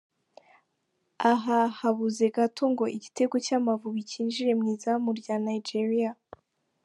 [1.31, 6.11] Aha habuze gato ngo igitego cy’Amavubi cyinjire mu izamu rya Nigeria.